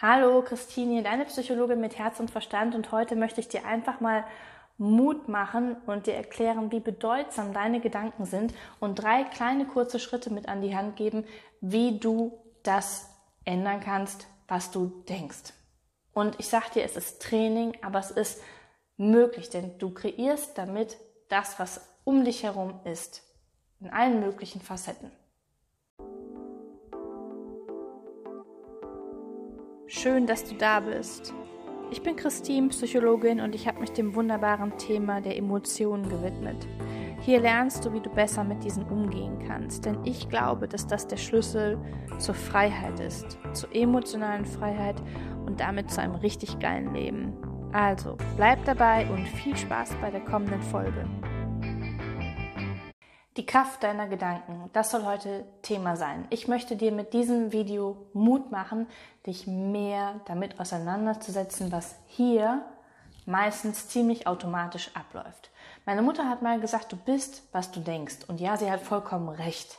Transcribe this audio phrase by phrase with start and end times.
[0.00, 4.24] Hallo, Christine, deine Psychologin mit Herz und Verstand und heute möchte ich dir einfach mal
[4.76, 10.32] Mut machen und dir erklären, wie bedeutsam deine Gedanken sind und drei kleine kurze Schritte
[10.32, 11.24] mit an die Hand geben,
[11.60, 13.10] wie du das
[13.44, 15.52] ändern kannst, was du denkst.
[16.12, 18.40] Und ich sag dir, es ist Training, aber es ist
[18.98, 20.96] möglich, denn du kreierst damit
[21.28, 23.24] das, was um dich herum ist,
[23.80, 25.10] in allen möglichen Facetten.
[29.90, 31.32] Schön, dass du da bist.
[31.90, 36.68] Ich bin Christine, Psychologin und ich habe mich dem wunderbaren Thema der Emotionen gewidmet.
[37.22, 41.06] Hier lernst du, wie du besser mit diesen umgehen kannst, denn ich glaube, dass das
[41.06, 41.78] der Schlüssel
[42.18, 44.96] zur Freiheit ist, zur emotionalen Freiheit
[45.46, 47.32] und damit zu einem richtig geilen Leben.
[47.72, 51.06] Also, bleib dabei und viel Spaß bei der kommenden Folge.
[53.38, 56.26] Die Kraft deiner Gedanken, das soll heute Thema sein.
[56.30, 58.88] Ich möchte dir mit diesem Video Mut machen,
[59.28, 62.62] dich mehr damit auseinanderzusetzen, was hier
[63.26, 65.52] meistens ziemlich automatisch abläuft.
[65.86, 68.24] Meine Mutter hat mal gesagt, du bist, was du denkst.
[68.26, 69.78] Und ja, sie hat vollkommen recht.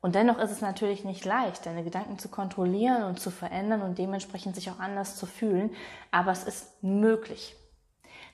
[0.00, 3.98] Und dennoch ist es natürlich nicht leicht, deine Gedanken zu kontrollieren und zu verändern und
[3.98, 5.74] dementsprechend sich auch anders zu fühlen.
[6.12, 7.56] Aber es ist möglich.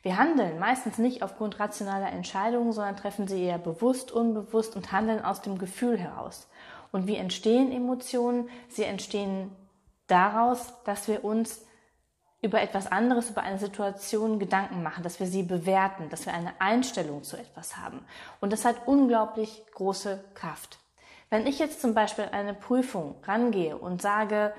[0.04, 5.24] Wir handeln meistens nicht aufgrund rationaler Entscheidungen, sondern treffen sie eher bewusst, unbewusst und handeln
[5.24, 6.46] aus dem Gefühl heraus.
[6.92, 8.50] Und wie entstehen Emotionen?
[8.68, 9.50] Sie entstehen
[10.06, 11.64] daraus, dass wir uns
[12.42, 16.52] über etwas anderes, über eine Situation Gedanken machen, dass wir sie bewerten, dass wir eine
[16.58, 18.04] Einstellung zu etwas haben.
[18.42, 20.80] Und das hat unglaublich große Kraft.
[21.30, 24.52] Wenn ich jetzt zum Beispiel eine Prüfung rangehe und sage,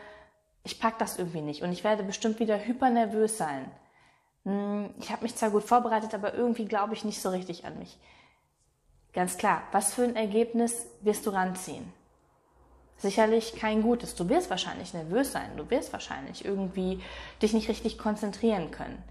[0.63, 3.69] ich pack das irgendwie nicht und ich werde bestimmt wieder hypernervös sein,
[4.45, 7.97] ich habe mich zwar gut vorbereitet, aber irgendwie glaube ich nicht so richtig an mich.
[9.13, 11.91] Ganz klar, was für ein Ergebnis wirst du ranziehen?
[12.97, 14.15] Sicherlich kein gutes.
[14.15, 15.57] Du wirst wahrscheinlich nervös sein.
[15.57, 17.01] Du wirst wahrscheinlich irgendwie
[17.41, 19.03] dich nicht richtig konzentrieren können.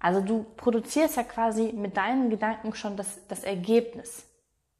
[0.00, 4.26] Also du produzierst ja quasi mit deinen Gedanken schon das, das Ergebnis.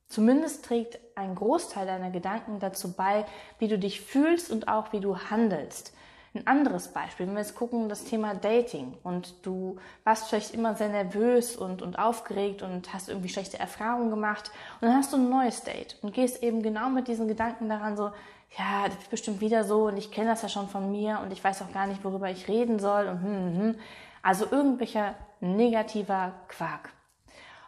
[0.08, 3.24] Zumindest trägt ein Großteil deiner Gedanken dazu bei,
[3.58, 5.94] wie du dich fühlst und auch wie du handelst.
[6.34, 10.74] Ein anderes Beispiel, wenn wir jetzt gucken, das Thema Dating und du warst vielleicht immer
[10.74, 14.50] sehr nervös und, und aufgeregt und hast irgendwie schlechte Erfahrungen gemacht
[14.80, 17.98] und dann hast du ein neues Date und gehst eben genau mit diesen Gedanken daran
[17.98, 18.12] so,
[18.58, 21.32] ja, das ist bestimmt wieder so und ich kenne das ja schon von mir und
[21.32, 23.58] ich weiß auch gar nicht, worüber ich reden soll und hm, hm.
[23.58, 23.74] hm.
[24.22, 26.92] Also irgendwelcher negativer Quark.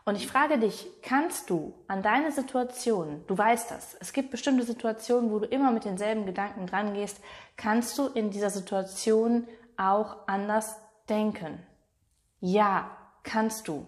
[0.07, 4.65] Und ich frage dich, kannst du an deine Situation, du weißt das, es gibt bestimmte
[4.65, 7.21] Situationen, wo du immer mit denselben Gedanken dran gehst,
[7.57, 9.49] kannst du in dieser Situation
[9.79, 10.77] auch anders
[11.09, 11.59] denken?
[12.41, 12.91] Ja,
[13.23, 13.87] kannst du.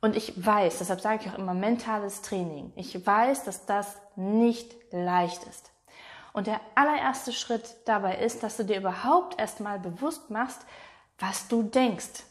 [0.00, 4.74] Und ich weiß, deshalb sage ich auch immer mentales Training, ich weiß, dass das nicht
[4.92, 5.72] leicht ist.
[6.32, 10.64] Und der allererste Schritt dabei ist, dass du dir überhaupt erstmal bewusst machst,
[11.18, 12.24] was du denkst.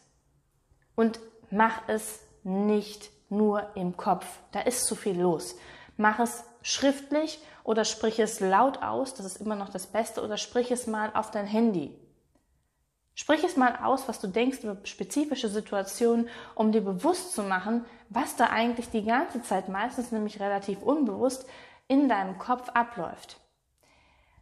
[0.96, 1.20] Und
[1.52, 4.26] mach es nicht nur im Kopf.
[4.52, 5.56] Da ist zu viel los.
[5.98, 10.38] Mach es schriftlich oder sprich es laut aus, das ist immer noch das Beste, oder
[10.38, 11.98] sprich es mal auf dein Handy.
[13.14, 17.86] Sprich es mal aus, was du denkst über spezifische Situationen, um dir bewusst zu machen,
[18.10, 21.46] was da eigentlich die ganze Zeit, meistens nämlich relativ unbewusst,
[21.88, 23.41] in deinem Kopf abläuft.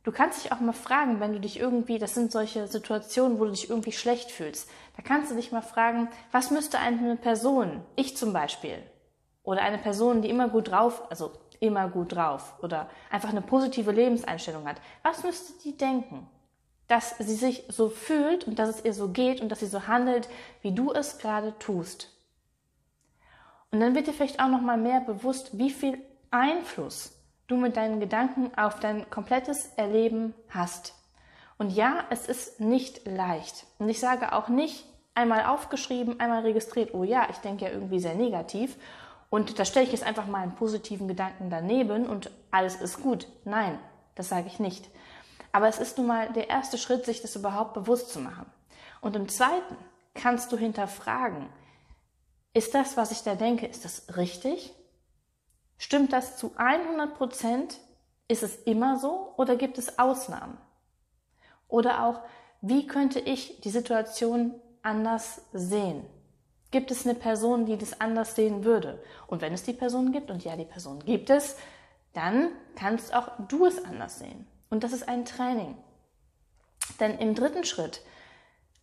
[0.09, 3.46] Du kannst dich auch mal fragen, wenn du dich irgendwie, das sind solche Situationen, wo
[3.46, 7.84] du dich irgendwie schlecht fühlst, da kannst du dich mal fragen, was müsste eine Person,
[7.96, 8.81] ich zum Beispiel,
[9.44, 13.92] oder eine Person, die immer gut drauf, also immer gut drauf, oder einfach eine positive
[13.92, 16.28] Lebenseinstellung hat, was müsste die denken?
[16.88, 19.86] Dass sie sich so fühlt und dass es ihr so geht und dass sie so
[19.86, 20.28] handelt,
[20.64, 22.09] wie du es gerade tust.
[23.70, 26.00] Und dann wird dir vielleicht auch noch mal mehr bewusst, wie viel
[26.31, 27.19] Einfluss
[27.50, 30.94] du mit deinen Gedanken auf dein komplettes Erleben hast.
[31.58, 33.66] Und ja, es ist nicht leicht.
[33.80, 38.00] Und ich sage auch nicht einmal aufgeschrieben, einmal registriert, oh ja, ich denke ja irgendwie
[38.00, 38.78] sehr negativ.
[39.30, 43.28] Und da stelle ich jetzt einfach mal einen positiven Gedanken daneben und alles ist gut.
[43.44, 43.78] Nein,
[44.16, 44.90] das sage ich nicht.
[45.52, 48.46] Aber es ist nun mal der erste Schritt, sich das überhaupt bewusst zu machen.
[49.02, 49.76] Und im zweiten
[50.14, 51.50] kannst du hinterfragen,
[52.53, 54.73] ist das, was ich da denke, ist das richtig?
[55.79, 57.79] Stimmt das zu 100 Prozent?
[58.28, 60.58] Ist es immer so oder gibt es Ausnahmen?
[61.67, 62.22] Oder auch,
[62.61, 64.53] wie könnte ich die Situation
[64.84, 66.05] anders sehen?
[66.70, 69.02] Gibt es eine Person, die das anders sehen würde?
[69.26, 71.55] Und wenn es die Person gibt, und ja, die Person gibt es,
[72.14, 74.46] dann kannst auch du es anders sehen.
[74.70, 75.75] Und das ist ein Training.
[76.99, 78.02] Denn im dritten Schritt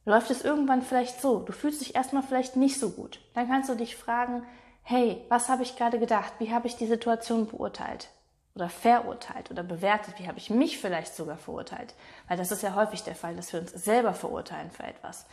[0.05, 3.21] läuft es irgendwann vielleicht so, du fühlst dich erstmal vielleicht nicht so gut.
[3.35, 4.45] Dann kannst du dich fragen,
[4.89, 6.33] hey, was habe ich gerade gedacht?
[6.39, 8.09] Wie habe ich die Situation beurteilt?
[8.57, 10.15] oder verurteilt oder bewertet?
[10.19, 11.95] Wie habe ich mich vielleicht sogar verurteilt?
[12.27, 15.27] Weil das ist ja häufig der Fall, dass wir uns selber verurteilen für etwas.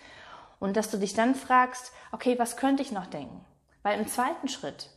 [0.60, 3.44] Und dass du dich dann fragst, okay, was könnte ich noch denken?
[3.82, 4.90] Weil im zweiten Schritt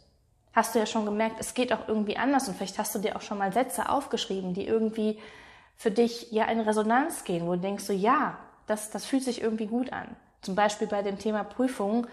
[0.53, 3.17] hast du ja schon gemerkt, es geht auch irgendwie anders und vielleicht hast du dir
[3.17, 5.20] auch schon mal Sätze aufgeschrieben, die irgendwie
[5.76, 9.41] für dich ja in Resonanz gehen, wo du denkst so, ja, das, das fühlt sich
[9.41, 10.17] irgendwie gut an.
[10.41, 12.06] Zum Beispiel bei dem Thema Prüfung,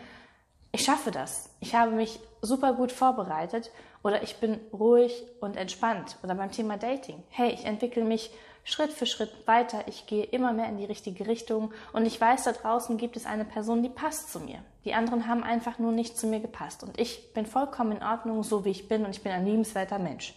[0.73, 1.49] ich schaffe das.
[1.59, 3.71] Ich habe mich super gut vorbereitet
[4.01, 6.17] oder ich bin ruhig und entspannt.
[6.23, 7.23] Oder beim Thema Dating.
[7.29, 8.31] Hey, ich entwickle mich
[8.63, 9.83] Schritt für Schritt weiter.
[9.87, 13.27] Ich gehe immer mehr in die richtige Richtung und ich weiß, da draußen gibt es
[13.27, 14.63] eine Person, die passt zu mir.
[14.83, 18.41] Die anderen haben einfach nur nicht zu mir gepasst und ich bin vollkommen in Ordnung,
[18.41, 20.33] so wie ich bin und ich bin ein liebenswerter Mensch.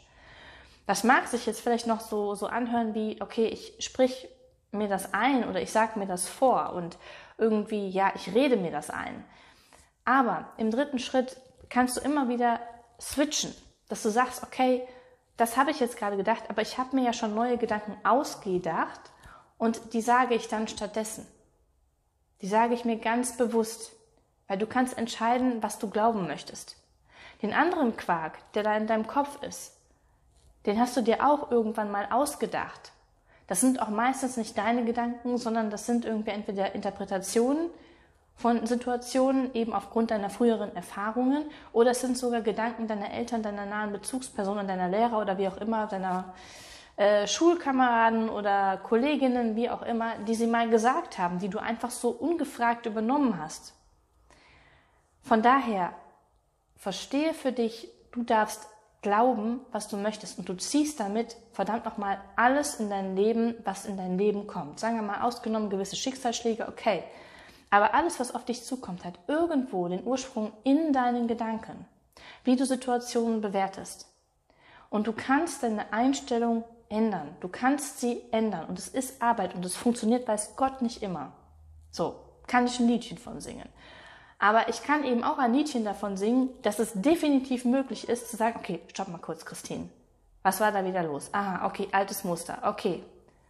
[0.87, 4.29] Das mag sich jetzt vielleicht noch so, so anhören wie, okay, ich sprich
[4.71, 6.99] mir das ein oder ich sage mir das vor und
[7.39, 9.25] irgendwie, ja, ich rede mir das ein.
[10.07, 11.37] Aber im dritten Schritt
[11.69, 12.61] kannst du immer wieder
[12.99, 13.55] switchen,
[13.89, 14.87] dass du sagst, okay,
[15.37, 19.01] das habe ich jetzt gerade gedacht, aber ich habe mir ja schon neue Gedanken ausgedacht
[19.59, 21.27] und die sage ich dann stattdessen.
[22.41, 23.93] Die sage ich mir ganz bewusst,
[24.47, 26.77] weil du kannst entscheiden, was du glauben möchtest.
[27.43, 29.77] Den anderen Quark, der da in deinem Kopf ist,
[30.67, 32.93] den hast du dir auch irgendwann mal ausgedacht.
[33.49, 37.71] Das sind auch meistens nicht deine Gedanken, sondern das sind irgendwie entweder Interpretationen
[38.37, 43.65] von Situationen eben aufgrund deiner früheren Erfahrungen oder es sind sogar Gedanken deiner Eltern, deiner
[43.65, 46.35] nahen Bezugspersonen, deiner Lehrer oder wie auch immer, deiner
[46.97, 51.91] äh, Schulkameraden oder Kolleginnen, wie auch immer, die sie mal gesagt haben, die du einfach
[51.91, 53.75] so ungefragt übernommen hast.
[55.23, 55.93] Von daher,
[56.77, 58.69] verstehe für dich, du darfst
[59.01, 63.87] glauben, was du möchtest und du ziehst damit verdammt nochmal alles in dein Leben, was
[63.87, 64.79] in dein Leben kommt.
[64.79, 67.03] Sagen wir mal, ausgenommen gewisse Schicksalsschläge, okay,
[67.77, 71.85] aber alles, was auf dich zukommt, hat irgendwo den Ursprung in deinen Gedanken,
[72.43, 74.09] wie du Situationen bewertest.
[74.89, 77.37] Und du kannst deine Einstellung ändern.
[77.41, 78.65] Du kannst sie ändern.
[78.65, 81.33] Und es ist Arbeit und es funktioniert, weiß Gott, nicht immer.
[81.91, 82.15] So,
[82.47, 83.69] kann ich ein Liedchen von singen.
[84.39, 88.39] Aber ich kann eben auch ein Liedchen davon singen, dass es definitiv möglich ist, zu
[88.39, 89.91] sagen, okay, stopp mal kurz, Christine.
[90.43, 91.29] Was war da wieder los?
[91.33, 92.59] Aha, okay, altes Muster.
[92.63, 93.03] Okay.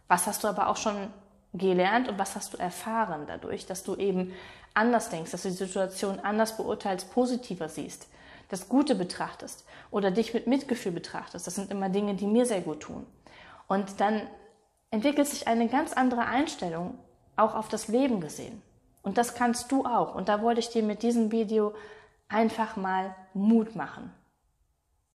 [0.09, 1.13] Was hast du aber auch schon
[1.57, 4.33] gelernt und was hast du erfahren dadurch, dass du eben
[4.73, 8.07] anders denkst, dass du die Situation anders beurteilst, positiver siehst,
[8.49, 11.47] das Gute betrachtest oder dich mit Mitgefühl betrachtest.
[11.47, 13.05] Das sind immer Dinge, die mir sehr gut tun.
[13.67, 14.21] Und dann
[14.91, 16.97] entwickelt sich eine ganz andere Einstellung
[17.35, 18.61] auch auf das Leben gesehen.
[19.01, 20.15] Und das kannst du auch.
[20.15, 21.73] Und da wollte ich dir mit diesem Video
[22.29, 24.11] einfach mal Mut machen.